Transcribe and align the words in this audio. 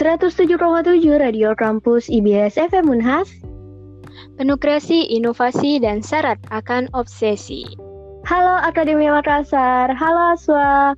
107,7 0.00 0.56
Radio 1.20 1.52
Kampus 1.52 2.08
IBS 2.08 2.56
FM 2.56 2.88
Unhas. 2.88 3.28
Penuh 4.40 4.56
kreasi, 4.56 5.04
inovasi, 5.12 5.76
dan 5.76 6.00
syarat 6.00 6.40
akan 6.48 6.88
obsesi. 6.96 7.68
Halo 8.24 8.64
Akademi 8.64 9.12
Makassar, 9.12 9.92
halo 9.92 10.32
Aswa. 10.32 10.96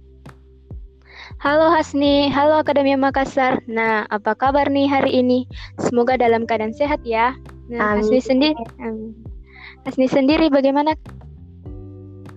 Halo 1.43 1.67
Hasni, 1.75 2.30
halo 2.30 2.62
Akademi 2.62 2.95
Makassar. 2.95 3.59
Nah, 3.67 4.07
apa 4.07 4.39
kabar 4.39 4.71
nih 4.71 4.87
hari 4.87 5.19
ini? 5.19 5.50
Semoga 5.82 6.14
dalam 6.14 6.46
keadaan 6.46 6.71
sehat 6.71 7.03
ya. 7.03 7.34
Nah, 7.75 7.98
Amin. 7.98 8.07
Hasni 8.07 8.23
sendiri, 8.23 8.62
um, 8.87 9.19
Hasni 9.82 10.07
sendiri 10.07 10.46
bagaimana? 10.46 10.95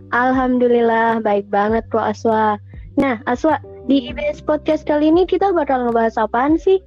Alhamdulillah 0.09 1.21
baik 1.21 1.45
banget 1.45 1.85
kok 1.93 2.09
Aswa. 2.09 2.57
Nah, 2.97 3.21
Aswa, 3.29 3.61
di 3.85 4.09
IBS 4.09 4.41
Podcast 4.41 4.81
kali 4.89 5.13
ini 5.13 5.29
kita 5.29 5.53
bakal 5.53 5.85
ngebahas 5.85 6.17
apaan 6.17 6.57
sih? 6.57 6.81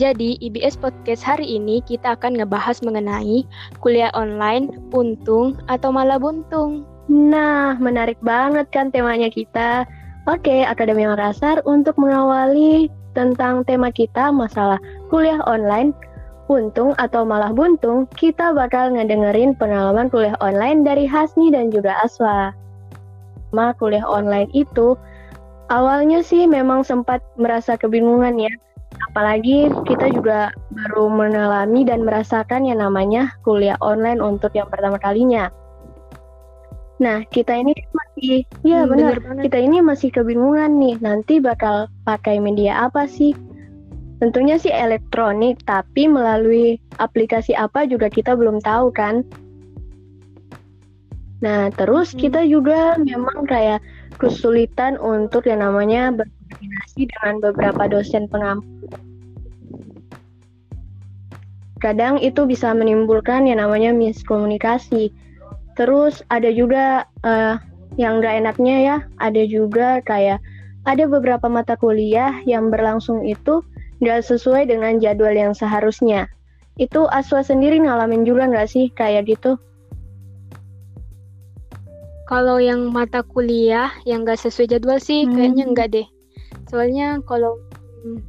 Jadi, 0.00 0.40
IBS 0.40 0.80
Podcast 0.80 1.20
hari 1.20 1.44
ini 1.44 1.84
kita 1.84 2.16
akan 2.16 2.40
ngebahas 2.40 2.80
mengenai 2.80 3.44
kuliah 3.84 4.08
online, 4.16 4.72
untung 4.96 5.60
atau 5.68 5.92
malah 5.92 6.16
buntung. 6.16 6.88
Nah, 7.08 7.76
menarik 7.76 8.16
banget 8.24 8.68
kan 8.72 8.88
temanya 8.88 9.28
kita. 9.28 9.84
Oke, 10.28 10.64
Akademi 10.64 11.04
Makassar 11.08 11.60
untuk 11.68 11.96
mengawali 12.00 12.88
tentang 13.12 13.64
tema 13.64 13.92
kita 13.92 14.32
masalah 14.32 14.80
kuliah 15.12 15.40
online, 15.44 15.92
untung 16.48 16.96
atau 16.96 17.28
malah 17.28 17.52
buntung, 17.52 18.08
kita 18.16 18.56
bakal 18.56 18.92
ngedengerin 18.96 19.52
pengalaman 19.56 20.08
kuliah 20.08 20.36
online 20.40 20.84
dari 20.84 21.04
Hasni 21.04 21.52
dan 21.52 21.68
juga 21.68 21.96
Aswa. 22.00 22.56
Ma, 23.50 23.72
kuliah 23.76 24.04
online 24.04 24.52
itu 24.52 24.94
Awalnya 25.68 26.24
sih 26.24 26.48
memang 26.48 26.80
sempat 26.80 27.20
merasa 27.36 27.76
kebingungan 27.76 28.40
ya, 28.40 28.52
apalagi 29.12 29.68
kita 29.84 30.08
juga 30.16 30.48
baru 30.72 31.12
mengalami 31.12 31.84
dan 31.84 32.08
merasakan 32.08 32.64
yang 32.64 32.80
namanya 32.80 33.36
kuliah 33.44 33.76
online 33.84 34.24
untuk 34.24 34.56
yang 34.56 34.72
pertama 34.72 34.96
kalinya. 34.96 35.52
Nah, 36.98 37.22
kita 37.30 37.54
ini 37.54 37.76
masih, 37.94 38.42
ya 38.66 38.82
hmm, 38.82 38.90
benar, 38.90 39.14
kita 39.44 39.58
ini 39.60 39.78
masih 39.78 40.10
kebingungan 40.10 40.80
nih, 40.82 40.96
nanti 40.98 41.38
bakal 41.38 41.86
pakai 42.02 42.42
media 42.42 42.88
apa 42.90 43.06
sih? 43.06 43.36
Tentunya 44.18 44.58
sih 44.58 44.74
elektronik, 44.74 45.62
tapi 45.62 46.10
melalui 46.10 46.80
aplikasi 46.98 47.54
apa 47.54 47.86
juga 47.86 48.10
kita 48.10 48.34
belum 48.34 48.58
tahu 48.64 48.90
kan. 48.90 49.22
Nah, 51.38 51.70
terus 51.76 52.10
hmm. 52.10 52.18
kita 52.18 52.42
juga 52.50 52.98
memang 52.98 53.46
kayak 53.46 53.78
kesulitan 54.18 54.98
untuk 54.98 55.46
yang 55.46 55.62
namanya 55.62 56.10
berkoordinasi 56.12 57.08
dengan 57.08 57.34
beberapa 57.40 57.86
dosen 57.86 58.26
pengampu. 58.26 58.66
Kadang 61.78 62.18
itu 62.18 62.42
bisa 62.42 62.74
menimbulkan 62.74 63.46
yang 63.46 63.62
namanya 63.62 63.94
miskomunikasi. 63.94 65.14
Terus 65.78 66.26
ada 66.26 66.50
juga 66.50 67.06
uh, 67.22 67.54
yang 67.94 68.18
gak 68.18 68.42
enaknya 68.42 68.76
ya, 68.82 68.96
ada 69.22 69.42
juga 69.46 70.02
kayak 70.02 70.42
ada 70.82 71.06
beberapa 71.06 71.46
mata 71.46 71.78
kuliah 71.78 72.42
yang 72.42 72.74
berlangsung 72.74 73.22
itu 73.22 73.62
gak 74.02 74.26
sesuai 74.26 74.66
dengan 74.66 74.98
jadwal 74.98 75.30
yang 75.30 75.54
seharusnya. 75.54 76.26
Itu 76.78 77.06
Aswa 77.10 77.42
sendiri 77.42 77.82
ngalamin 77.82 78.22
juga 78.22 78.46
nggak 78.46 78.70
sih 78.70 78.86
kayak 78.94 79.26
gitu? 79.26 79.58
Kalau 82.28 82.60
yang 82.60 82.92
mata 82.92 83.24
kuliah 83.24 83.88
yang 84.04 84.28
gak 84.28 84.44
sesuai 84.44 84.76
jadwal 84.76 85.00
sih 85.00 85.24
hmm. 85.24 85.32
kayaknya 85.32 85.64
enggak 85.64 85.88
deh. 85.96 86.06
Soalnya 86.68 87.24
kalau 87.24 87.56
hmm, 88.04 88.20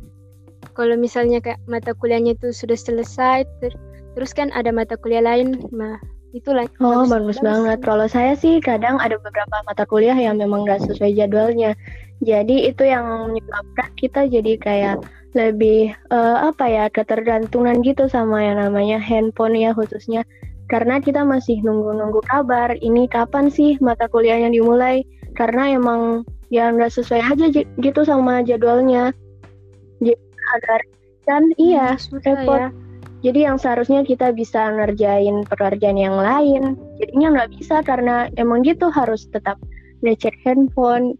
kalau 0.79 0.95
misalnya 0.95 1.43
kayak 1.43 1.59
mata 1.67 1.91
kuliahnya 1.91 2.39
itu 2.39 2.55
sudah 2.55 2.79
selesai 2.79 3.43
ter 3.59 3.75
terus 4.15 4.31
kan 4.31 4.47
ada 4.55 4.71
mata 4.71 4.95
kuliah 4.95 5.19
lain 5.19 5.59
nah 5.75 5.99
itulah 6.31 6.63
oh 6.79 7.03
bagus, 7.09 7.41
banget 7.41 7.81
kalau 7.81 8.05
saya 8.05 8.37
sih 8.37 8.61
kadang 8.61 8.95
ada 9.01 9.19
beberapa 9.19 9.59
mata 9.65 9.83
kuliah 9.83 10.15
yang 10.15 10.39
memang 10.39 10.63
gak 10.63 10.79
sesuai 10.87 11.19
jadwalnya 11.19 11.75
jadi 12.23 12.71
itu 12.71 12.83
yang 12.87 13.31
menyebabkan 13.31 13.89
kita 13.99 14.27
jadi 14.27 14.53
kayak 14.59 14.95
lebih 15.37 15.93
uh, 16.09 16.49
apa 16.51 16.65
ya 16.67 16.85
ketergantungan 16.89 17.81
gitu 17.85 18.09
sama 18.09 18.41
yang 18.41 18.57
namanya 18.57 18.97
handphone 18.97 19.55
ya 19.55 19.75
khususnya 19.75 20.25
karena 20.69 21.01
kita 21.01 21.25
masih 21.25 21.65
nunggu-nunggu 21.65 22.21
kabar 22.29 22.77
ini 22.77 23.09
kapan 23.09 23.49
sih 23.49 23.81
mata 23.81 24.05
kuliahnya 24.05 24.53
dimulai? 24.53 25.01
Karena 25.33 25.73
emang 25.73 26.21
ya 26.53 26.69
nggak 26.69 26.93
sesuai 26.93 27.25
aja 27.25 27.45
gitu 27.65 28.01
sama 28.05 28.45
jadwalnya. 28.45 29.09
Jadi 29.97 30.13
agar 30.53 30.79
kan 31.25 31.43
iya 31.57 31.97
hmm, 31.97 32.21
repot. 32.21 32.61
Ya. 32.61 32.69
jadi 33.19 33.39
yang 33.51 33.57
seharusnya 33.57 34.01
kita 34.05 34.31
bisa 34.31 34.71
ngerjain 34.73 35.43
pekerjaan 35.45 35.99
yang 35.99 36.15
lain 36.15 36.79
jadinya 36.97 37.27
nggak 37.35 37.51
bisa 37.59 37.83
karena 37.83 38.31
emang 38.39 38.63
gitu 38.63 38.93
harus 38.93 39.25
tetap 39.33 39.57
ngecek 40.05 40.37
handphone. 40.45 41.17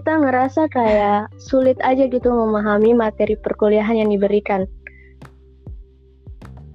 Kita 0.00 0.24
ngerasa 0.24 0.72
kayak 0.72 1.28
sulit 1.36 1.76
aja 1.84 2.08
gitu 2.08 2.32
memahami 2.32 2.96
materi 2.96 3.36
perkuliahan 3.36 4.00
yang 4.00 4.08
diberikan 4.08 4.64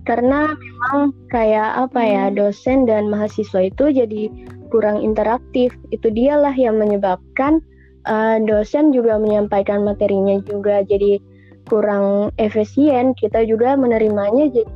karena 0.03 0.51
memang 0.55 1.15
kayak 1.31 1.87
apa 1.87 2.01
ya 2.03 2.23
hmm. 2.27 2.35
dosen 2.35 2.83
dan 2.83 3.07
mahasiswa 3.07 3.71
itu 3.71 3.91
jadi 3.91 4.31
kurang 4.67 4.99
interaktif 4.99 5.71
itu 5.93 6.09
dialah 6.11 6.53
yang 6.55 6.81
menyebabkan 6.81 7.63
uh, 8.09 8.37
dosen 8.43 8.91
juga 8.91 9.15
menyampaikan 9.21 9.85
materinya 9.85 10.41
juga 10.43 10.83
jadi 10.83 11.21
kurang 11.69 12.35
efisien 12.35 13.15
kita 13.15 13.47
juga 13.47 13.79
menerimanya 13.79 14.51
jadi 14.51 14.67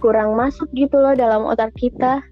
kurang 0.00 0.34
masuk 0.34 0.66
gitu 0.72 0.96
loh 0.98 1.14
dalam 1.14 1.44
otak 1.46 1.70
kita 1.76 2.24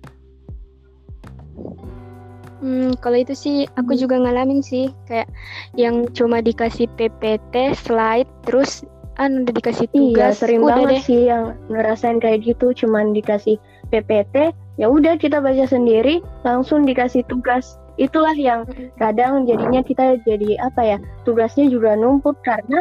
Hmm, 2.61 2.93
kalau 3.01 3.17
itu 3.17 3.33
sih 3.33 3.57
aku 3.81 3.97
hmm. 3.97 4.01
juga 4.05 4.17
ngalamin 4.21 4.61
sih 4.61 4.93
kayak 5.09 5.33
yang 5.81 6.05
cuma 6.13 6.45
dikasih 6.45 6.93
PPT, 7.01 7.73
slide, 7.73 8.29
terus 8.45 8.85
kan 9.21 9.45
udah 9.45 9.53
dikasih 9.53 9.85
iya, 9.93 9.93
tugas. 9.93 10.33
iya, 10.33 10.41
sering 10.41 10.61
udah 10.65 10.73
banget 10.73 10.89
deh. 10.97 11.03
sih 11.05 11.21
yang 11.29 11.45
ngerasain 11.69 12.19
kayak 12.25 12.41
gitu. 12.41 12.73
Cuman 12.73 13.13
dikasih 13.13 13.61
PPT 13.93 14.57
ya 14.81 14.87
udah 14.89 15.21
kita 15.21 15.45
baca 15.45 15.69
sendiri 15.69 16.25
langsung 16.41 16.89
dikasih 16.89 17.21
tugas. 17.29 17.77
Itulah 18.01 18.33
yang 18.33 18.65
kadang 18.97 19.45
jadinya 19.45 19.85
kita 19.85 20.17
jadi 20.25 20.57
apa 20.65 20.97
ya 20.97 20.99
tugasnya 21.29 21.69
juga 21.69 21.93
numpuk 22.01 22.41
karena 22.41 22.81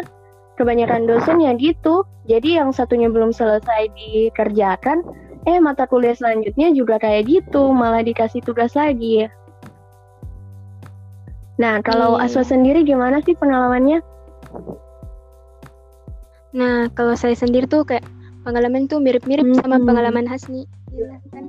kebanyakan 0.56 1.12
dosen 1.12 1.44
ya 1.44 1.52
gitu. 1.60 2.08
Jadi 2.32 2.56
yang 2.56 2.72
satunya 2.72 3.12
belum 3.12 3.36
selesai 3.36 3.92
dikerjakan 4.00 5.04
eh 5.44 5.60
mata 5.60 5.88
kuliah 5.92 6.16
selanjutnya 6.16 6.72
juga 6.72 7.00
kayak 7.04 7.28
gitu 7.28 7.76
malah 7.76 8.00
dikasih 8.00 8.40
tugas 8.48 8.80
lagi. 8.80 9.28
Nah 11.60 11.84
kalau 11.84 12.16
hmm. 12.16 12.24
Aswa 12.24 12.48
sendiri 12.48 12.88
gimana 12.88 13.20
sih 13.28 13.36
pengalamannya 13.36 14.00
Nah, 16.56 16.90
kalau 16.98 17.14
saya 17.14 17.38
sendiri 17.38 17.70
tuh 17.70 17.86
kayak 17.86 18.06
pengalaman 18.42 18.90
tuh 18.90 18.98
mirip-mirip 18.98 19.46
hmm. 19.46 19.62
sama 19.62 19.78
pengalaman 19.82 20.26
Hasni. 20.26 20.66
Ya, 20.90 21.22
kan? 21.30 21.46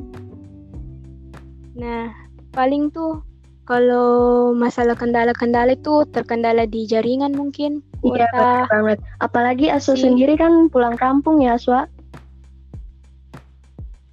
Nah, 1.77 2.12
paling 2.53 2.93
tuh 2.93 3.25
kalau 3.65 4.50
masalah 4.53 4.99
kendala-kendala 4.99 5.78
itu 5.78 6.05
terkendala 6.11 6.69
di 6.69 6.84
jaringan 6.84 7.33
mungkin. 7.33 7.81
Iya, 8.05 8.28
betul 8.28 8.69
banget. 8.69 8.99
Apalagi 9.22 9.66
Aswa 9.72 9.94
si... 9.97 10.05
sendiri 10.05 10.37
kan 10.37 10.69
pulang 10.69 10.99
kampung 10.99 11.41
ya, 11.41 11.56
Aswa. 11.56 11.88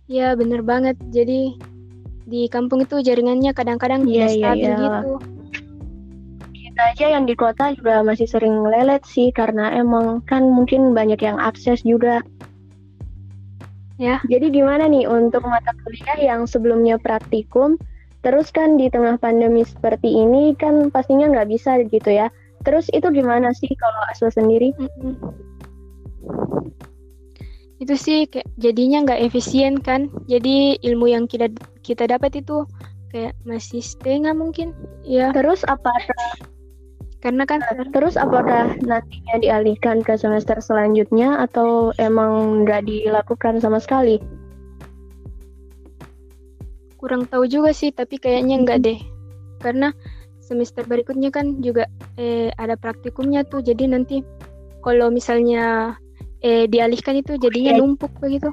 Iya, 0.07 0.39
bener 0.39 0.63
banget. 0.63 0.95
Jadi 1.11 1.59
di 2.27 2.47
kampung 2.47 2.83
itu 2.83 2.99
jaringannya 3.03 3.51
kadang-kadang 3.55 4.03
yeah, 4.07 4.27
tidak 4.27 4.31
iya, 4.31 4.39
stabil 4.39 4.67
yeah, 4.67 4.79
gitu 4.79 5.36
aja 6.79 7.05
yang 7.17 7.25
di 7.25 7.33
kota 7.33 7.73
juga 7.73 8.05
masih 8.05 8.29
sering 8.29 8.63
lelet 8.63 9.03
sih 9.03 9.33
karena 9.33 9.73
emang 9.75 10.21
kan 10.25 10.45
mungkin 10.45 10.93
banyak 10.93 11.19
yang 11.21 11.37
akses 11.41 11.81
juga. 11.83 12.21
Ya. 13.97 14.21
Jadi 14.29 14.53
gimana 14.53 14.85
nih 14.85 15.09
untuk 15.09 15.41
mata 15.45 15.73
kuliah 15.81 16.17
yang 16.21 16.45
sebelumnya 16.45 17.01
praktikum, 17.01 17.81
terus 18.21 18.53
kan 18.53 18.77
di 18.77 18.93
tengah 18.93 19.17
pandemi 19.17 19.65
seperti 19.65 20.05
ini 20.05 20.53
kan 20.53 20.93
pastinya 20.93 21.33
nggak 21.33 21.49
bisa 21.49 21.81
gitu 21.89 22.09
ya. 22.13 22.29
Terus 22.61 22.89
itu 22.93 23.09
gimana 23.09 23.53
sih 23.57 23.69
kalau 23.77 24.01
Aswa 24.09 24.29
sendiri? 24.29 24.73
Mm 24.77 24.89
-hmm. 24.89 25.13
Itu 27.77 27.93
sih 27.93 28.25
kayak 28.29 28.49
jadinya 28.57 29.05
nggak 29.05 29.21
efisien 29.29 29.81
kan. 29.81 30.09
Jadi 30.29 30.81
ilmu 30.81 31.09
yang 31.09 31.25
kita 31.29 31.49
kita 31.81 32.09
dapat 32.09 32.37
itu 32.41 32.65
kayak 33.13 33.33
masih 33.45 33.81
setengah 33.81 34.33
mungkin. 34.33 34.73
Ya. 35.05 35.29
Terus 35.33 35.61
apakah 35.65 36.03
karena 37.17 37.49
kan 37.49 37.65
terus 37.89 38.13
apakah 38.13 38.77
nantinya 38.85 39.35
dialihkan 39.41 40.05
ke 40.05 40.13
semester 40.15 40.61
selanjutnya 40.61 41.41
atau 41.49 41.89
emang 41.97 42.63
nggak 42.63 42.85
dilakukan 42.85 43.57
sama 43.57 43.81
sekali? 43.81 44.21
Kurang 47.01 47.25
tahu 47.25 47.49
juga 47.49 47.73
sih, 47.73 47.89
tapi 47.89 48.21
kayaknya 48.21 48.61
nggak 48.61 48.79
deh. 48.85 48.99
Karena 49.61 49.89
semester 50.47 50.85
berikutnya 50.87 51.33
kan 51.33 51.59
juga 51.59 51.89
eh, 52.15 52.53
ada 52.55 52.79
praktikumnya 52.79 53.43
tuh 53.43 53.59
jadi 53.59 53.91
nanti 53.91 54.23
kalau 54.79 55.11
misalnya 55.11 55.97
eh, 56.39 56.69
dialihkan 56.71 57.19
itu 57.19 57.35
jadinya 57.35 57.75
okay. 57.75 57.79
numpuk 57.83 58.13
begitu 58.23 58.47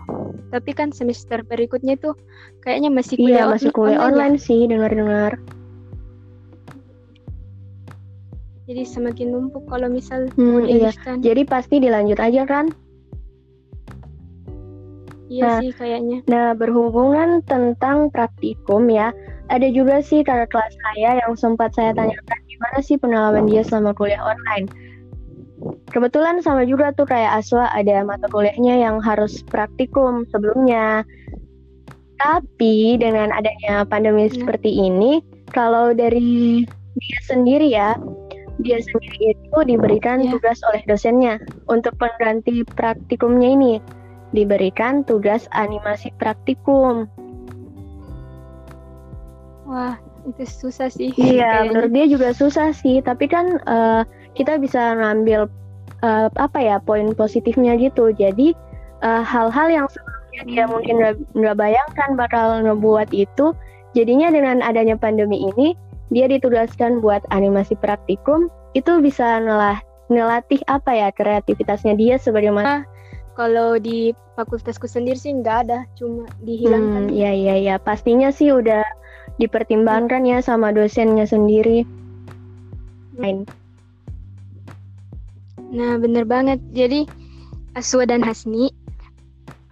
tapi 0.50 0.70
kan 0.74 0.90
semester 0.90 1.46
berikutnya 1.46 1.94
tuh 1.98 2.18
kayaknya 2.66 2.90
masih 2.90 3.14
kuliah 3.18 3.46
iya 3.46 3.50
masih 3.50 3.70
kuliah 3.70 3.98
online, 4.02 4.34
online 4.34 4.34
ya? 4.38 4.42
sih 4.42 4.60
dengar-dengar 4.66 5.32
jadi 8.64 8.82
semakin 8.84 9.28
numpuk 9.32 9.64
kalau 9.68 9.88
misal 9.92 10.28
hmm, 10.34 10.64
iya 10.64 10.90
jadi 11.20 11.42
pasti 11.44 11.80
dilanjut 11.80 12.18
aja 12.20 12.44
kan 12.48 12.72
Iya 15.24 15.42
nah, 15.48 15.58
sih 15.64 15.72
kayaknya. 15.72 16.18
Nah, 16.28 16.52
berhubungan 16.52 17.40
tentang 17.48 18.12
praktikum 18.12 18.92
ya, 18.92 19.10
ada 19.48 19.66
juga 19.72 20.04
sih 20.04 20.20
kakak 20.20 20.52
kelas 20.52 20.74
saya 20.78 21.24
yang 21.24 21.32
sempat 21.34 21.72
saya 21.72 21.96
tanyakan 21.96 22.38
gimana 22.44 22.78
sih 22.84 22.96
pengalaman 23.00 23.48
dia 23.48 23.64
selama 23.64 23.96
kuliah 23.96 24.20
online. 24.20 24.68
Kebetulan 25.90 26.44
sama 26.44 26.68
juga 26.68 26.92
tuh 26.92 27.08
kayak 27.08 27.40
Aswa 27.40 27.72
ada 27.72 28.04
mata 28.04 28.28
kuliahnya 28.28 28.84
yang 28.84 29.00
harus 29.00 29.40
praktikum 29.48 30.28
sebelumnya. 30.28 31.08
Tapi 32.20 33.00
dengan 33.00 33.32
adanya 33.32 33.88
pandemi 33.88 34.28
ya. 34.28 34.38
seperti 34.38 34.70
ini, 34.70 35.24
kalau 35.50 35.96
dari 35.96 36.62
dia 36.94 37.18
sendiri 37.24 37.72
ya, 37.72 37.96
dia 38.62 38.78
sendiri 38.78 39.34
itu 39.34 39.58
diberikan 39.66 40.22
ya. 40.22 40.38
tugas 40.38 40.62
oleh 40.70 40.82
dosennya 40.86 41.42
untuk 41.66 41.98
pengganti 41.98 42.62
praktikumnya 42.78 43.48
ini 43.54 43.74
diberikan 44.34 45.02
tugas 45.06 45.46
animasi 45.54 46.10
praktikum. 46.18 47.06
Wah, 49.64 49.96
itu 50.28 50.44
susah 50.44 50.90
sih. 50.92 51.10
Iya, 51.16 51.70
menurut 51.70 51.90
dia 51.94 52.06
juga 52.10 52.30
susah 52.34 52.74
sih. 52.74 53.00
Tapi 53.00 53.30
kan 53.30 53.58
uh, 53.64 54.02
kita 54.36 54.58
bisa 54.60 54.98
ngambil 54.98 55.48
uh, 56.02 56.28
apa 56.36 56.58
ya 56.60 56.76
poin 56.82 57.14
positifnya 57.16 57.78
gitu. 57.78 58.12
Jadi 58.12 58.52
eh, 59.00 59.22
hal-hal 59.24 59.68
uh, 59.70 59.74
yang 59.82 59.86
sebelumnya 59.88 60.42
dia 60.50 60.64
mungkin 60.68 60.94
nggak 61.32 61.56
bayangkan 61.56 62.10
bakal 62.18 62.60
ngebuat 62.66 63.14
itu, 63.14 63.54
jadinya 63.94 64.28
dengan 64.34 64.60
adanya 64.60 64.98
pandemi 64.98 65.48
ini 65.54 65.78
dia 66.14 66.30
ditugaskan 66.30 67.02
buat 67.02 67.26
animasi 67.34 67.74
praktikum 67.82 68.46
itu 68.78 69.02
bisa 69.02 69.42
ngelah 69.42 69.82
ngelatih 70.08 70.62
apa 70.70 70.94
ya 70.94 71.08
kreativitasnya 71.10 71.98
dia 71.98 72.14
sebagai 72.22 72.54
ah, 72.62 72.86
kalau 73.34 73.76
di 73.82 74.14
fakultasku 74.38 74.86
sendiri 74.86 75.18
sih 75.18 75.34
nggak 75.34 75.66
ada, 75.66 75.78
cuma 75.98 76.30
dihilangkan. 76.46 77.10
Hmm, 77.10 77.14
iya 77.14 77.34
iya 77.34 77.54
iya, 77.58 77.74
pastinya 77.82 78.30
sih 78.30 78.54
udah 78.54 78.82
dipertimbangkan 79.42 80.22
ya 80.22 80.38
sama 80.38 80.70
dosennya 80.70 81.26
sendiri. 81.26 81.82
Main. 83.18 83.46
Nah, 85.74 85.98
bener 85.98 86.22
banget. 86.22 86.62
Jadi 86.70 87.10
Aswa 87.74 88.06
dan 88.06 88.22
Hasni 88.22 88.70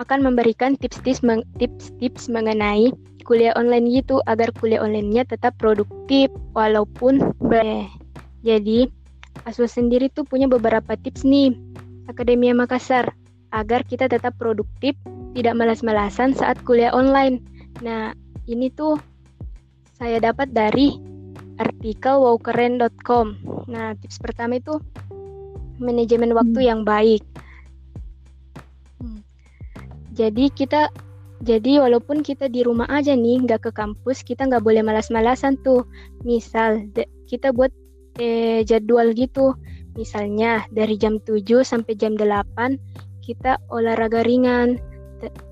akan 0.03 0.27
memberikan 0.27 0.75
tips-tips 0.75 1.23
tips-tips 1.63 2.27
mengenai 2.27 2.91
kuliah 3.23 3.55
online 3.55 3.89
gitu 3.91 4.21
agar 4.27 4.51
kuliah 4.59 4.83
online-nya 4.83 5.25
tetap 5.27 5.55
produktif 5.57 6.29
walaupun 6.53 7.23
eh, 7.55 7.87
jadi 8.43 8.91
Aswa 9.49 9.67
sendiri 9.67 10.13
tuh 10.13 10.23
punya 10.29 10.47
beberapa 10.47 10.95
tips 10.95 11.25
nih 11.27 11.57
Akademia 12.07 12.53
Makassar 12.53 13.11
agar 13.53 13.85
kita 13.85 14.09
tetap 14.09 14.35
produktif, 14.41 14.97
tidak 15.37 15.55
malas-malasan 15.57 16.33
saat 16.33 16.57
kuliah 16.65 16.93
online. 16.93 17.41
Nah, 17.85 18.17
ini 18.49 18.73
tuh 18.73 18.97
saya 20.01 20.19
dapat 20.19 20.51
dari 20.57 20.97
artikel 21.61 22.19
wowkeren.com. 22.19 23.27
Nah, 23.69 23.95
tips 24.01 24.19
pertama 24.19 24.59
itu 24.59 24.81
manajemen 25.77 26.33
waktu 26.33 26.59
hmm. 26.65 26.69
yang 26.69 26.81
baik. 26.83 27.23
Hmm. 28.99 29.21
Jadi 30.17 30.49
kita 30.53 30.89
jadi 31.43 31.83
walaupun 31.83 32.23
kita 32.23 32.47
di 32.47 32.63
rumah 32.63 32.87
aja 32.87 33.19
nih, 33.19 33.43
nggak 33.43 33.67
ke 33.67 33.71
kampus, 33.75 34.23
kita 34.23 34.47
nggak 34.47 34.63
boleh 34.63 34.79
malas-malasan 34.87 35.59
tuh. 35.67 35.83
Misal 36.23 36.87
kita 37.27 37.51
buat 37.51 37.75
eh, 38.23 38.63
jadwal 38.63 39.11
gitu. 39.11 39.59
Misalnya 39.99 40.63
dari 40.71 40.95
jam 40.95 41.19
7 41.19 41.67
sampai 41.67 41.99
jam 41.99 42.15
8 42.15 42.79
kita 43.27 43.59
olahraga 43.75 44.23
ringan 44.23 44.79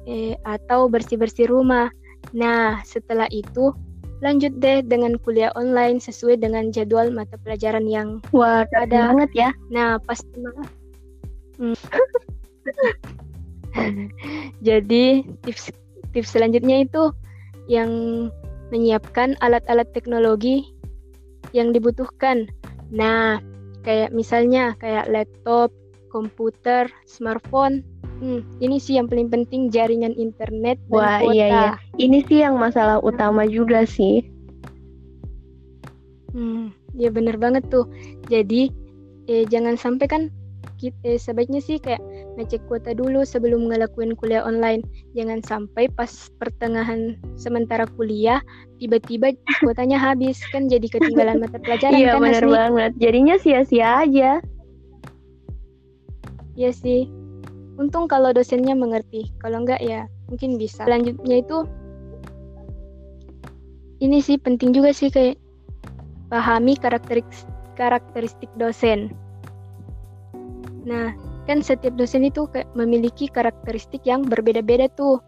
eh, 0.07 0.39
atau 0.47 0.87
bersih-bersih 0.87 1.51
rumah. 1.51 1.91
Nah, 2.39 2.79
setelah 2.87 3.27
itu 3.35 3.75
lanjut 4.23 4.63
deh 4.63 4.87
dengan 4.87 5.19
kuliah 5.19 5.51
online 5.59 5.99
sesuai 5.99 6.39
dengan 6.39 6.71
jadwal 6.71 7.11
mata 7.11 7.35
pelajaran 7.43 7.91
yang 7.91 8.23
Wah, 8.31 8.63
ada 8.79 9.11
banget 9.11 9.31
ya. 9.35 9.51
Nah, 9.75 9.99
pasti 10.07 10.39
hmm. 11.59 11.75
Jadi 14.67 15.25
tips 15.47 15.80
tips 16.13 16.35
selanjutnya 16.35 16.85
itu 16.85 17.15
yang 17.71 17.91
menyiapkan 18.71 19.35
alat-alat 19.43 19.91
teknologi 19.95 20.71
yang 21.51 21.75
dibutuhkan. 21.75 22.47
Nah, 22.91 23.43
kayak 23.83 24.15
misalnya 24.15 24.75
kayak 24.79 25.11
laptop, 25.11 25.75
komputer, 26.11 26.91
smartphone. 27.07 27.83
Hmm, 28.21 28.45
ini 28.61 28.77
sih 28.77 29.01
yang 29.01 29.09
paling 29.09 29.33
penting 29.33 29.73
jaringan 29.73 30.13
internet 30.19 30.77
dan 30.93 31.01
Wah, 31.01 31.19
kuota. 31.25 31.35
iya 31.35 31.47
iya. 31.49 31.71
Ini 31.97 32.19
sih 32.29 32.39
yang 32.45 32.61
masalah 32.61 33.01
utama 33.01 33.49
juga 33.49 33.89
sih. 33.89 34.21
Hmm, 36.37 36.71
ya 36.93 37.09
bener 37.09 37.41
banget 37.41 37.65
tuh. 37.73 37.89
Jadi 38.29 38.69
eh, 39.25 39.49
jangan 39.49 39.81
sampai 39.81 40.07
kan 40.07 40.23
kita 40.77 41.17
eh, 41.17 41.19
sebaiknya 41.19 41.65
sih 41.65 41.81
kayak 41.81 42.03
ngecek 42.39 42.63
kuota 42.71 42.95
dulu 42.95 43.27
sebelum 43.27 43.67
ngelakuin 43.71 44.15
kuliah 44.15 44.45
online. 44.47 44.85
Jangan 45.17 45.43
sampai 45.43 45.91
pas 45.91 46.11
pertengahan 46.39 47.19
sementara 47.35 47.89
kuliah 47.99 48.39
tiba-tiba 48.79 49.35
kuotanya 49.65 49.99
habis 49.99 50.39
kan 50.55 50.71
jadi 50.71 50.87
ketinggalan 50.87 51.43
mata 51.43 51.59
pelajaran 51.65 51.99
iya, 51.99 52.15
kan 52.17 52.23
bener 52.23 52.47
banget. 52.47 52.91
Jadinya 53.03 53.35
sia-sia 53.41 54.07
aja. 54.07 54.31
Iya 56.55 56.71
sih. 56.71 57.09
Untung 57.81 58.07
kalau 58.07 58.31
dosennya 58.31 58.77
mengerti. 58.77 59.33
Kalau 59.41 59.65
enggak 59.65 59.81
ya 59.81 60.07
mungkin 60.29 60.61
bisa. 60.61 60.85
Selanjutnya 60.85 61.41
itu 61.43 61.65
ini 64.01 64.25
sih 64.25 64.41
penting 64.41 64.73
juga 64.73 64.97
sih 64.97 65.13
kayak 65.13 65.37
pahami 66.33 66.79
karakteristik 66.79 67.49
karakteristik 67.77 68.49
dosen. 68.61 69.13
Nah, 70.85 71.13
kan 71.51 71.67
setiap 71.67 71.99
dosen 71.99 72.23
itu 72.23 72.47
memiliki 72.79 73.27
karakteristik 73.27 74.07
yang 74.07 74.23
berbeda-beda 74.23 74.87
tuh. 74.95 75.19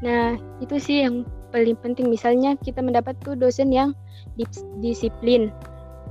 Nah, 0.00 0.40
itu 0.64 0.80
sih 0.80 1.04
yang 1.04 1.28
paling 1.52 1.76
penting. 1.84 2.08
Misalnya 2.08 2.56
kita 2.64 2.80
mendapat 2.80 3.20
tuh 3.20 3.36
dosen 3.36 3.68
yang 3.68 3.92
disiplin. 4.80 5.52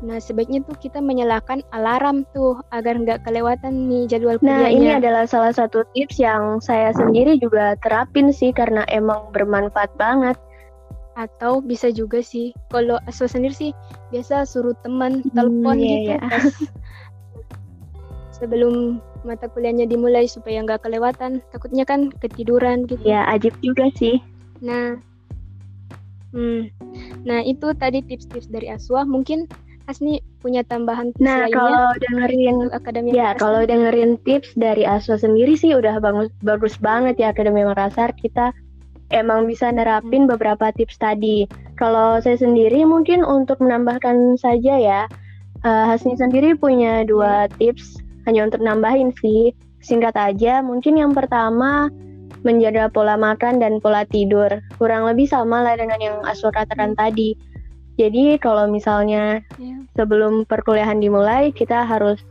Nah, 0.06 0.22
sebaiknya 0.22 0.62
tuh 0.62 0.78
kita 0.78 1.02
menyalakan 1.02 1.66
alarm 1.74 2.22
tuh 2.38 2.62
agar 2.70 3.02
nggak 3.02 3.26
kelewatan 3.26 3.90
nih 3.90 4.06
jadwal 4.06 4.38
kuliahnya. 4.38 4.62
Nah, 4.62 4.70
ini 4.70 4.88
adalah 4.94 5.26
salah 5.26 5.50
satu 5.50 5.82
tips 5.98 6.22
yang 6.22 6.62
saya 6.62 6.94
sendiri 6.94 7.42
juga 7.42 7.74
terapin 7.82 8.30
sih 8.30 8.54
karena 8.54 8.86
emang 8.94 9.34
bermanfaat 9.34 9.90
banget. 9.98 10.38
Atau 11.18 11.66
bisa 11.66 11.90
juga 11.90 12.22
sih, 12.22 12.54
kalau 12.70 13.02
asal 13.10 13.26
sendiri 13.26 13.58
sih 13.58 13.72
biasa 14.14 14.46
suruh 14.46 14.78
teman 14.86 15.26
hmm, 15.26 15.34
telepon 15.34 15.82
iya, 15.82 15.82
gitu 15.82 16.12
iya. 16.14 16.18
pas 16.22 16.46
sebelum 18.38 19.02
mata 19.28 19.52
kuliahnya 19.52 19.84
dimulai 19.84 20.26
supaya 20.26 20.64
nggak 20.64 20.88
kelewatan. 20.88 21.44
Takutnya 21.52 21.84
kan 21.84 22.10
ketiduran 22.24 22.88
gitu. 22.88 23.04
Ya, 23.04 23.28
ajib 23.28 23.54
juga 23.60 23.92
sih. 24.00 24.24
Nah, 24.64 24.98
hmm, 26.32 26.72
nah 27.28 27.44
itu 27.44 27.76
tadi 27.76 28.00
tips-tips 28.08 28.48
dari 28.48 28.72
Aswa. 28.72 29.04
Mungkin 29.04 29.46
Asni 29.88 30.20
punya 30.44 30.68
tambahan 30.68 31.16
tips 31.16 31.24
nah, 31.24 31.48
lainnya? 31.48 31.56
kalau 31.56 31.88
dengerin 32.04 32.58
Akademi 32.76 33.08
Ya, 33.16 33.32
Makassar. 33.32 33.40
kalau 33.40 33.62
dengerin 33.64 34.12
tips 34.28 34.50
dari 34.60 34.84
Aswa 34.84 35.16
sendiri 35.16 35.56
sih 35.56 35.72
udah 35.72 36.04
bagus 36.04 36.28
bagus 36.44 36.76
banget 36.76 37.16
ya 37.20 37.32
Akademi 37.32 37.64
Makassar. 37.64 38.12
Kita 38.12 38.52
emang 39.16 39.48
bisa 39.48 39.72
nerapin 39.72 40.28
hmm. 40.28 40.32
beberapa 40.36 40.76
tips 40.76 41.00
tadi. 41.00 41.48
Kalau 41.80 42.20
saya 42.20 42.36
sendiri 42.36 42.84
mungkin 42.84 43.24
untuk 43.24 43.64
menambahkan 43.64 44.36
saja 44.36 44.76
ya. 44.76 45.02
Uh, 45.66 45.90
Hasni 45.90 46.14
sendiri 46.14 46.54
punya 46.54 47.02
dua 47.02 47.50
tips 47.58 47.98
hanya 48.28 48.46
untuk 48.46 48.60
nambahin 48.62 49.16
sih. 49.24 49.56
Singkat 49.80 50.14
aja, 50.14 50.60
mungkin 50.60 51.00
yang 51.00 51.16
pertama 51.16 51.88
menjaga 52.44 52.92
pola 52.92 53.16
makan 53.16 53.64
dan 53.64 53.80
pola 53.80 54.04
tidur. 54.06 54.52
Kurang 54.76 55.08
lebih 55.08 55.26
sama 55.26 55.64
lah 55.64 55.80
dengan 55.80 55.98
yang 56.04 56.18
Aswa 56.28 56.52
katakan 56.52 56.94
tadi 56.94 57.34
jadi 57.98 58.38
kalau 58.38 58.70
misalnya 58.70 59.42
yeah. 59.58 59.82
sebelum 59.98 60.46
perkuliahan 60.46 61.02
dimulai 61.02 61.50
kita 61.50 61.82
harus 61.82 62.22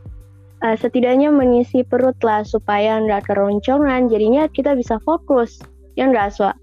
uh, 0.63 0.79
setidaknya 0.79 1.27
mengisi 1.27 1.83
perut 1.83 2.15
lah 2.23 2.47
supaya 2.47 3.03
nggak 3.03 3.27
keroncongan. 3.27 4.07
Jadinya 4.07 4.47
kita 4.47 4.79
bisa 4.79 4.95
fokus. 5.03 5.59
Ya 5.99 6.07
nggak 6.07 6.31
Aswa? 6.31 6.55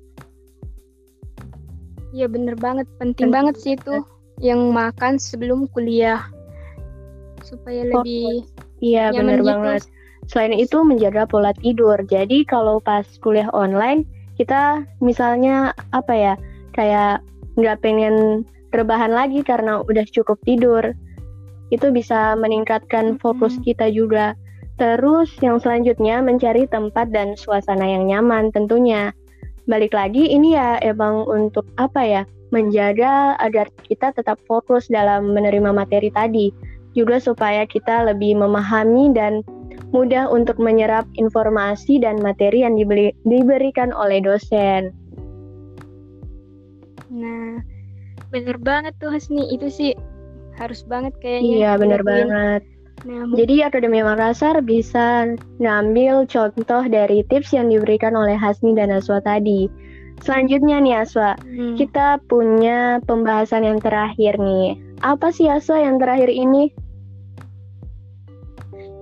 Iya 2.16 2.32
bener 2.32 2.56
banget, 2.56 2.88
penting 2.96 3.28
banget 3.28 3.60
sih 3.60 3.76
itu. 3.76 4.00
yang 4.42 4.74
makan 4.74 5.14
sebelum 5.14 5.70
kuliah 5.70 6.26
supaya 7.46 7.86
lebih 7.86 8.42
Iya, 8.84 9.16
benar 9.16 9.40
gitu. 9.40 9.48
banget. 9.48 9.82
Selain 10.28 10.52
itu 10.52 10.84
menjaga 10.84 11.24
pola 11.24 11.56
tidur. 11.56 11.96
Jadi 12.04 12.44
kalau 12.44 12.80
pas 12.84 13.04
kuliah 13.24 13.48
online, 13.56 14.04
kita 14.36 14.84
misalnya 15.00 15.72
apa 15.96 16.12
ya, 16.12 16.34
kayak 16.76 17.24
nggak 17.56 17.80
pengen 17.80 18.44
rebahan 18.76 19.12
lagi 19.14 19.40
karena 19.40 19.80
udah 19.80 20.04
cukup 20.12 20.36
tidur. 20.44 20.92
Itu 21.72 21.88
bisa 21.96 22.36
meningkatkan 22.36 23.16
fokus 23.20 23.56
kita 23.64 23.88
juga. 23.88 24.36
Terus 24.74 25.30
yang 25.38 25.62
selanjutnya 25.62 26.18
mencari 26.18 26.66
tempat 26.66 27.14
dan 27.14 27.38
suasana 27.38 27.86
yang 27.86 28.10
nyaman 28.10 28.50
tentunya. 28.50 29.14
Balik 29.64 29.96
lagi 29.96 30.28
ini 30.28 30.58
ya 30.58 30.76
emang 30.82 31.24
untuk 31.24 31.64
apa 31.80 32.02
ya? 32.04 32.22
Menjaga 32.50 33.38
agar 33.40 33.70
kita 33.86 34.12
tetap 34.12 34.36
fokus 34.44 34.90
dalam 34.90 35.32
menerima 35.32 35.70
materi 35.72 36.10
tadi. 36.10 36.50
Juga 36.94 37.18
supaya 37.18 37.66
kita 37.66 38.06
lebih 38.06 38.38
memahami 38.38 39.10
dan 39.12 39.42
mudah 39.90 40.26
untuk 40.30 40.58
menyerap 40.58 41.06
informasi 41.14 42.02
dan 42.02 42.18
materi 42.18 42.66
yang 42.66 42.74
dibeli- 42.74 43.14
diberikan 43.26 43.94
oleh 43.94 44.18
dosen. 44.22 44.90
Nah, 47.14 47.62
bener 48.34 48.58
banget 48.58 48.94
tuh 48.98 49.14
Hasni. 49.14 49.54
Itu 49.54 49.70
sih 49.70 49.94
harus 50.58 50.82
banget 50.86 51.14
kayaknya. 51.22 51.54
Iya, 51.54 51.70
benar 51.78 52.00
dilakuin. 52.02 52.26
banget. 52.30 52.62
Nah, 53.04 53.26
Jadi 53.36 53.54
Akademi 53.60 54.00
Makassar 54.00 54.64
bisa 54.64 55.34
ngambil 55.60 56.24
contoh 56.30 56.82
dari 56.88 57.26
tips 57.28 57.52
yang 57.52 57.68
diberikan 57.68 58.16
oleh 58.16 58.38
Hasni 58.38 58.72
dan 58.72 58.94
Aswa 58.94 59.20
tadi. 59.20 59.68
Selanjutnya 60.22 60.78
nih 60.80 60.94
Aswa, 61.02 61.34
hmm, 61.42 61.74
kita 61.76 62.22
punya 62.30 63.02
pembahasan 63.04 63.66
yang 63.66 63.82
terakhir 63.82 64.38
nih. 64.38 64.78
Apa 65.02 65.34
sih 65.34 65.50
Aswa 65.50 65.82
yang 65.82 66.00
terakhir 66.00 66.30
ini? 66.32 66.70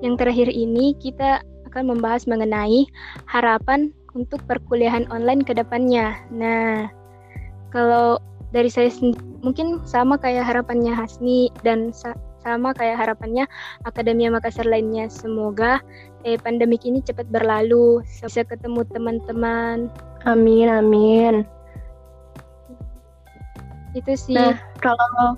Yang 0.04 0.18
terakhir 0.18 0.50
ini 0.50 0.96
kita 0.98 1.42
akan 1.72 1.96
membahas 1.96 2.28
mengenai 2.28 2.84
harapan 3.24 3.88
untuk 4.12 4.44
perkuliahan 4.44 5.08
online 5.08 5.40
ke 5.40 5.56
depannya. 5.56 6.16
Nah, 6.28 6.92
kalau 7.72 8.20
dari 8.52 8.68
saya 8.68 8.92
mungkin 9.40 9.80
sama 9.88 10.20
kayak 10.20 10.44
harapannya 10.44 10.92
Hasni 10.92 11.48
dan 11.64 11.90
sa- 11.96 12.18
sama 12.44 12.76
kayak 12.76 13.00
harapannya 13.00 13.48
Akademia 13.88 14.28
Makassar 14.28 14.68
lainnya. 14.68 15.08
Semoga 15.08 15.80
eh, 16.28 16.36
pandemik 16.36 16.84
ini 16.84 17.00
cepat 17.00 17.26
berlalu, 17.32 18.04
bisa 18.04 18.44
ketemu 18.44 18.84
teman-teman. 18.92 19.88
Amin, 20.28 20.68
amin. 20.68 21.42
Itu 23.96 24.12
sih 24.14 24.36
Nah, 24.36 24.56
kalau 24.80 25.36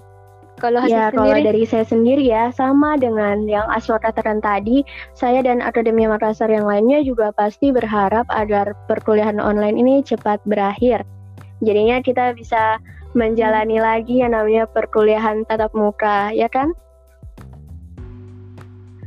kalau 0.59 0.81
Ya, 0.87 1.11
kalau 1.11 1.35
sendiri. 1.35 1.47
dari 1.47 1.63
saya 1.67 1.85
sendiri 1.87 2.25
ya, 2.25 2.51
sama 2.55 2.95
dengan 2.95 3.45
yang 3.51 3.67
Aswa 3.71 3.99
katakan 3.99 4.39
tadi, 4.39 4.87
saya 5.13 5.43
dan 5.43 5.59
Akademi 5.61 6.07
Makassar 6.07 6.51
yang 6.51 6.65
lainnya 6.65 7.03
juga 7.03 7.35
pasti 7.35 7.75
berharap 7.75 8.25
agar 8.31 8.73
perkuliahan 8.87 9.43
online 9.43 9.77
ini 9.77 9.95
cepat 10.07 10.39
berakhir. 10.47 11.03
Jadinya 11.65 11.99
kita 12.05 12.35
bisa 12.39 12.79
menjalani 13.15 13.79
lagi 13.79 14.23
yang 14.23 14.35
namanya 14.35 14.67
perkuliahan 14.71 15.47
tatap 15.47 15.71
muka, 15.75 16.31
ya 16.35 16.51
kan? 16.51 16.75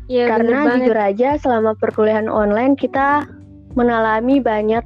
Iya, 0.07 0.31
bener 0.39 0.51
Karena 0.55 0.59
jujur 0.79 0.97
aja 0.97 1.29
selama 1.35 1.75
perkuliahan 1.75 2.31
online 2.31 2.79
kita 2.79 3.27
mengalami 3.75 4.39
banyak 4.39 4.81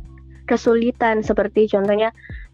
kesulitan 0.50 1.22
seperti 1.24 1.70
contohnya 1.70 2.10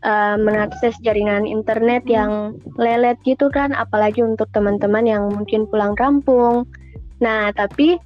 eh, 0.05 0.35
mengakses 0.37 0.93
jaringan 1.01 1.47
internet 1.49 2.05
Hmm. 2.05 2.13
yang 2.13 2.31
lelet 2.77 3.17
gitu 3.25 3.49
kan 3.49 3.73
apalagi 3.73 4.21
untuk 4.21 4.49
teman-teman 4.53 5.05
yang 5.05 5.23
mungkin 5.33 5.65
pulang 5.69 5.97
kampung. 5.97 6.69
Nah, 7.17 7.49
tapi 7.53 7.97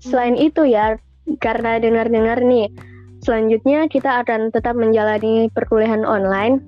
selain 0.00 0.36
itu 0.36 0.64
ya 0.64 0.96
karena 1.40 1.80
dengar-dengar 1.80 2.40
nih 2.44 2.68
selanjutnya 3.24 3.88
kita 3.88 4.20
akan 4.24 4.52
tetap 4.52 4.76
menjalani 4.76 5.48
perkuliahan 5.52 6.04
online. 6.04 6.60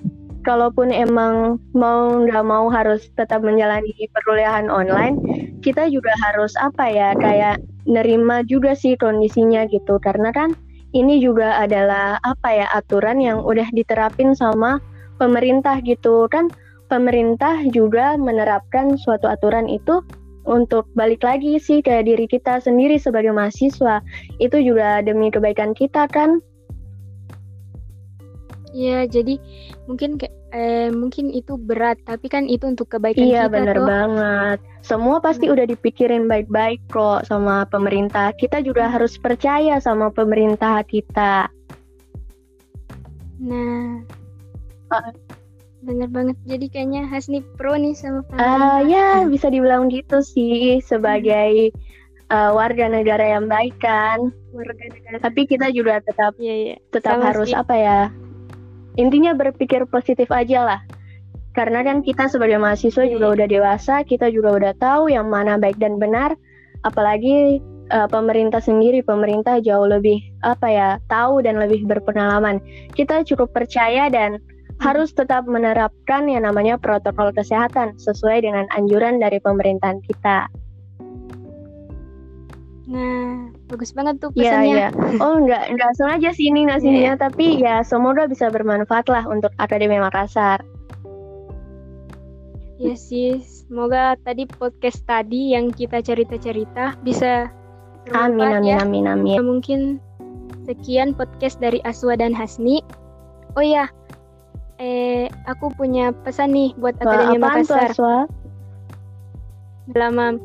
Kalaupun 0.46 0.94
emang 0.94 1.58
mau 1.74 2.22
nggak 2.22 2.44
mau 2.46 2.70
harus 2.70 3.10
tetap 3.18 3.42
menjalani 3.42 3.90
perkuliahan 4.14 4.70
online, 4.70 5.18
kita 5.58 5.90
juga 5.90 6.14
harus 6.22 6.54
apa 6.54 6.86
ya 6.86 7.18
kayak 7.18 7.58
nerima 7.82 8.46
juga 8.46 8.78
sih 8.78 8.94
kondisinya 8.94 9.66
gitu 9.66 9.98
karena 9.98 10.30
kan 10.30 10.54
ini 10.96 11.20
juga 11.20 11.60
adalah 11.60 12.16
apa 12.24 12.48
ya 12.48 12.66
aturan 12.72 13.20
yang 13.20 13.44
udah 13.44 13.68
diterapin 13.76 14.32
sama 14.32 14.80
pemerintah 15.20 15.78
gitu. 15.84 16.24
Kan 16.32 16.48
pemerintah 16.88 17.60
juga 17.68 18.16
menerapkan 18.16 18.96
suatu 18.96 19.28
aturan 19.28 19.68
itu 19.68 20.00
untuk 20.46 20.86
balik 20.94 21.26
lagi 21.26 21.58
sih 21.58 21.82
ke 21.82 22.00
diri 22.06 22.24
kita 22.24 22.62
sendiri 22.62 22.96
sebagai 22.96 23.34
mahasiswa. 23.34 24.00
Itu 24.40 24.62
juga 24.62 25.04
demi 25.04 25.28
kebaikan 25.28 25.76
kita 25.76 26.08
kan 26.08 26.40
Iya, 28.76 29.08
jadi 29.08 29.40
mungkin 29.88 30.20
eh, 30.52 30.92
mungkin 30.92 31.32
itu 31.32 31.56
berat, 31.56 31.96
tapi 32.04 32.28
kan 32.28 32.44
itu 32.46 32.68
untuk 32.68 32.92
kebaikan 32.92 33.24
iya 33.24 33.48
kita 33.48 33.48
bener 33.48 33.72
toh. 33.72 33.86
banget 33.86 34.58
semua 34.82 35.16
pasti 35.18 35.48
udah 35.48 35.64
dipikirin 35.64 36.28
baik-baik 36.28 36.78
kok 36.88 37.24
sama 37.24 37.64
pemerintah 37.66 38.36
kita 38.36 38.60
juga 38.60 38.86
harus 38.86 39.16
percaya 39.16 39.80
sama 39.80 40.12
pemerintah 40.12 40.84
kita 40.84 41.48
Nah, 43.38 44.00
Ah. 44.88 45.12
bener 45.80 46.08
banget. 46.08 46.36
Jadi 46.42 46.66
kayaknya 46.68 47.04
Hasni 47.04 47.44
pro 47.54 47.76
nih 47.76 47.92
sama 47.92 48.24
Ah 48.32 48.80
pemerintah. 48.80 48.80
ya 48.86 49.06
bisa 49.28 49.46
dibilang 49.48 49.88
gitu 49.88 50.24
sih 50.24 50.80
sebagai 50.80 51.70
uh, 52.28 52.50
warga 52.52 52.88
negara 52.88 53.36
yang 53.36 53.46
baik 53.46 53.76
kan. 53.78 54.32
Warga 54.50 54.84
negara. 54.88 55.16
Tapi 55.20 55.40
kita 55.44 55.68
juga 55.70 56.00
tetap 56.00 56.32
Iya, 56.36 56.54
iya. 56.54 56.76
tetap 56.88 57.18
Sama 57.18 57.24
harus 57.24 57.52
sih. 57.52 57.52
apa 57.52 57.74
ya? 57.76 58.00
Intinya 58.96 59.36
berpikir 59.36 59.84
positif 59.88 60.28
aja 60.32 60.64
lah. 60.64 60.80
Karena 61.56 61.80
kan 61.80 62.04
kita 62.04 62.28
sebagai 62.28 62.60
mahasiswa 62.60 63.08
juga 63.08 63.32
udah 63.32 63.46
dewasa, 63.48 64.04
kita 64.04 64.28
juga 64.28 64.52
udah 64.56 64.72
tahu 64.76 65.08
yang 65.08 65.32
mana 65.32 65.56
baik 65.56 65.80
dan 65.80 65.96
benar. 65.96 66.36
Apalagi 66.84 67.64
uh, 67.92 68.08
pemerintah 68.12 68.60
sendiri, 68.60 69.00
pemerintah 69.00 69.64
jauh 69.64 69.88
lebih 69.88 70.20
apa 70.44 70.68
ya, 70.68 70.88
tahu 71.08 71.40
dan 71.40 71.56
lebih 71.56 71.88
berpengalaman. 71.88 72.60
Kita 72.92 73.24
cukup 73.24 73.56
percaya 73.56 74.12
dan 74.12 74.36
harus 74.84 75.16
tetap 75.16 75.48
menerapkan 75.48 76.28
yang 76.28 76.44
namanya 76.44 76.76
protokol 76.76 77.32
kesehatan 77.32 77.96
sesuai 77.96 78.44
dengan 78.44 78.68
anjuran 78.76 79.16
dari 79.16 79.40
pemerintahan 79.40 80.04
kita. 80.04 80.52
Nah, 82.92 83.55
bagus 83.66 83.90
banget 83.90 84.22
tuh 84.22 84.30
Iya, 84.32 84.42
pesannya. 84.62 84.74
iya. 84.74 84.88
Oh, 85.18 85.36
nggak 85.42 85.74
nggak 85.74 85.90
sengaja 85.98 86.30
sih 86.32 86.46
ini 86.48 86.70
ngasihnya, 86.70 87.18
tapi 87.18 87.58
ya 87.58 87.82
semoga 87.82 88.26
bisa 88.26 88.46
bermanfaat 88.46 89.10
lah 89.10 89.26
untuk 89.26 89.50
Akademi 89.58 89.98
Makassar. 89.98 90.62
Iya 92.76 92.92
sih, 92.94 93.40
semoga 93.40 94.20
tadi 94.20 94.44
podcast 94.44 95.00
tadi 95.08 95.56
yang 95.56 95.72
kita 95.72 96.04
cerita-cerita 96.04 96.92
bisa 97.00 97.48
Amin, 98.12 98.36
bermanfaat 98.38 98.60
amin, 98.60 98.68
ya. 98.68 98.76
amin, 98.84 99.04
amin. 99.08 99.34
Ya, 99.34 99.42
mungkin 99.42 99.80
sekian 100.68 101.16
podcast 101.16 101.56
dari 101.58 101.80
Aswa 101.82 102.14
dan 102.14 102.36
Hasni. 102.36 102.84
Oh 103.56 103.64
ya, 103.64 103.88
eh 104.76 105.26
aku 105.48 105.72
punya 105.72 106.12
pesan 106.22 106.52
nih 106.52 106.76
buat 106.76 107.00
Wah, 107.00 107.16
Akademi 107.16 107.40
apaan 107.40 107.64
tuh, 107.64 107.74
Makassar. 107.74 107.90
Aswa? 107.90 108.16
Lama, 109.96 110.36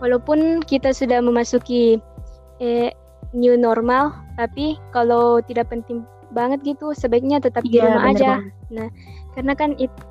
walaupun 0.00 0.64
kita 0.64 0.96
sudah 0.96 1.20
memasuki 1.20 2.00
eh, 2.60 2.90
new 3.34 3.58
normal, 3.58 4.14
tapi 4.38 4.78
kalau 4.94 5.42
tidak 5.42 5.70
penting 5.70 6.06
banget 6.30 6.62
gitu, 6.66 6.94
sebaiknya 6.94 7.38
tetap 7.42 7.62
di 7.66 7.78
Iya, 7.78 7.86
rumah 7.90 8.04
aja. 8.10 8.30
banget. 8.70 8.90
Karena 9.34 9.52
kan 9.54 9.70
itu, 9.78 10.02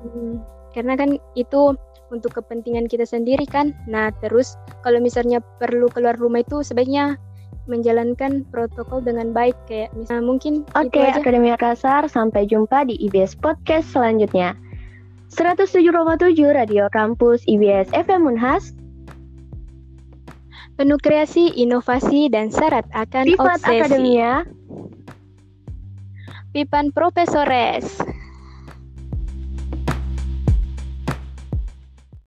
karena 0.72 0.94
kan 0.96 1.10
itu 1.36 1.76
untuk 2.12 2.30
kepentingan 2.36 2.86
kita 2.88 3.04
sendiri 3.08 3.44
kan. 3.48 3.72
Nah, 3.88 4.12
terus 4.20 4.56
kalau 4.84 5.00
misalnya 5.00 5.40
perlu 5.60 5.88
keluar 5.90 6.16
rumah 6.16 6.44
itu 6.44 6.60
sebaiknya 6.60 7.16
menjalankan 7.64 8.44
protokol 8.52 9.00
dengan 9.00 9.32
baik 9.32 9.56
kayak 9.64 9.88
misalnya 9.96 10.24
mungkin 10.28 10.52
Oke, 10.76 10.92
itu 10.92 11.00
aja. 11.00 11.20
Akademi 11.24 11.48
Makassar, 11.48 12.04
sampai 12.12 12.44
jumpa 12.44 12.84
di 12.84 13.00
IBS 13.08 13.32
Podcast 13.40 13.88
selanjutnya. 13.88 14.52
107,7 15.32 15.80
Radio 16.54 16.86
Kampus 16.92 17.42
IBS 17.48 17.90
FM 17.96 18.28
Unhas, 18.28 18.76
Penuh 20.74 20.98
kreasi, 20.98 21.54
inovasi 21.54 22.26
dan 22.26 22.50
syarat 22.50 22.82
akan 22.90 23.24
Sifat 23.30 23.62
obsesi. 23.62 23.78
Akademia. 23.78 24.32
Pipan 26.50 26.90
Profesores. 26.90 27.86